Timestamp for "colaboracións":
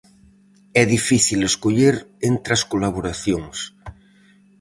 2.71-3.57